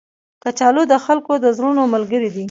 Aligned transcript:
کچالو 0.43 0.83
د 0.91 0.93
خلکو 1.05 1.33
د 1.43 1.45
زړونو 1.57 1.81
ملګری 1.93 2.29
دی 2.35 2.39